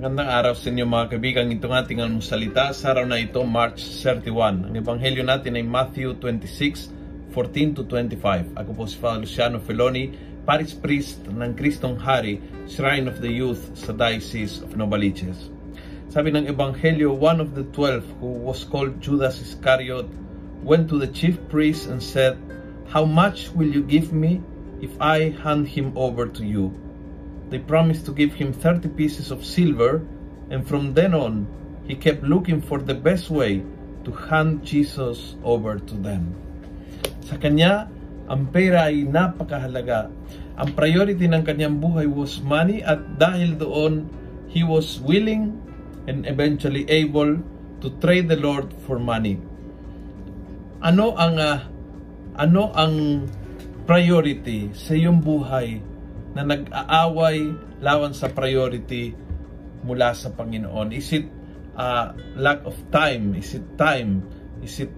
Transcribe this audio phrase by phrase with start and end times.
[0.00, 1.52] Magandang araw sa inyo mga kaibigan.
[1.52, 4.72] Ito nga ating salita sa araw na ito, March 31.
[4.72, 6.88] Ang ebanghelyo natin ay Matthew 26,
[7.36, 8.56] 14 to 25.
[8.56, 10.08] Ako po si Father Luciano Feloni,
[10.48, 15.52] Paris Priest ng Kristong Hari, Shrine of the Youth sa Diocese of Novaliches.
[16.08, 20.08] Sabi ng ebanghelyo, one of the twelve who was called Judas Iscariot
[20.64, 22.40] went to the chief priest and said,
[22.88, 24.40] How much will you give me
[24.80, 26.72] if I hand him over to you?
[27.50, 30.06] They promised to give him 30 pieces of silver,
[30.54, 31.50] and from then on,
[31.82, 33.66] he kept looking for the best way
[34.06, 36.38] to hand Jesus over to them.
[37.26, 37.90] Sa kanya,
[38.30, 40.06] ang pera ay napakahalaga.
[40.54, 44.06] Ang priority ng kanyang buhay was money at dahil doon,
[44.46, 45.58] he was willing
[46.06, 47.42] and eventually able
[47.82, 49.42] to trade the Lord for money.
[50.86, 51.58] Ano ang uh,
[52.38, 53.26] ano ang
[53.90, 55.82] priority sa iyong buhay
[56.34, 57.50] na nag-aaway
[57.82, 59.14] lawan sa priority
[59.82, 60.94] mula sa Panginoon?
[60.94, 61.26] Is it
[61.74, 63.34] uh, lack of time?
[63.34, 64.22] Is it time?
[64.60, 64.92] Is it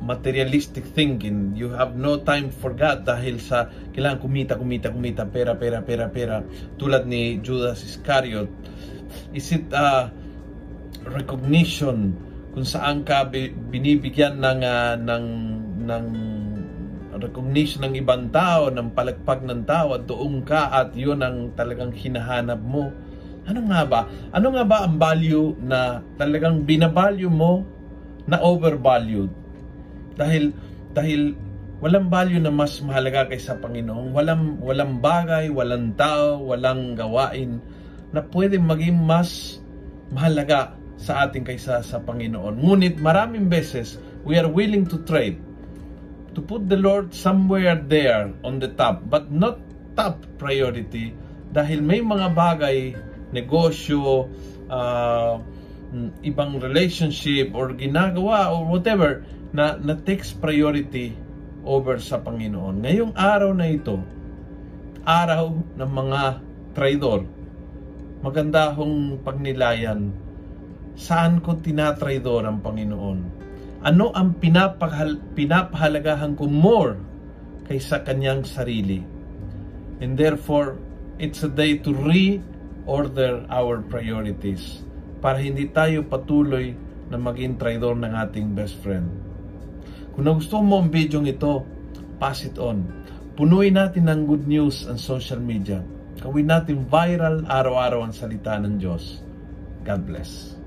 [0.00, 1.54] materialistic thinking?
[1.54, 6.06] You have no time for God dahil sa kailangan kumita, kumita, kumita, pera, pera, pera,
[6.10, 6.36] pera.
[6.76, 8.50] Tulad ni Judas Iscariot.
[9.30, 10.10] Is it uh,
[11.04, 12.16] recognition
[12.54, 15.26] kung saan ka binibigyan ng uh, ng
[15.84, 16.06] ng
[17.18, 21.94] recognition ng ibang tao, ng palagpag ng tao at doon ka at yun ang talagang
[21.94, 22.90] hinahanap mo.
[23.44, 24.00] Ano nga ba?
[24.32, 27.62] Ano nga ba ang value na talagang binavalue mo
[28.24, 29.28] na overvalued?
[30.16, 30.54] Dahil
[30.94, 31.36] dahil
[31.84, 34.16] walang value na mas mahalaga kaysa Panginoon.
[34.16, 37.60] Walang walang bagay, walang tao, walang gawain
[38.14, 39.60] na pwede maging mas
[40.08, 42.56] mahalaga sa ating kaysa sa Panginoon.
[42.64, 45.36] Ngunit maraming beses we are willing to trade
[46.34, 49.62] to put the Lord somewhere there on the top, but not
[49.94, 51.14] top priority
[51.54, 52.78] dahil may mga bagay,
[53.30, 54.26] negosyo,
[54.66, 55.38] uh,
[56.26, 59.22] ibang relationship or ginagawa or whatever
[59.54, 61.14] na, na takes priority
[61.62, 62.82] over sa Panginoon.
[62.82, 64.02] Ngayong araw na ito,
[65.06, 66.20] araw ng mga
[66.74, 67.22] traidor,
[68.18, 70.10] maganda hong pagnilayan
[70.94, 73.43] saan ko tinatraidor ang Panginoon
[73.84, 76.96] ano ang pinapahal, pinapahalagahan ko more
[77.68, 79.04] kaysa kanyang sarili.
[80.00, 80.80] And therefore,
[81.20, 84.80] it's a day to reorder our priorities
[85.20, 86.72] para hindi tayo patuloy
[87.12, 89.08] na maging traidor ng ating best friend.
[90.16, 91.68] Kung nagustuhan mo ang video ito,
[92.16, 92.88] pass it on.
[93.36, 95.84] Punuin natin ng good news ang social media.
[96.24, 99.20] Gawin natin viral araw-araw ang salita ng Diyos.
[99.84, 100.63] God bless.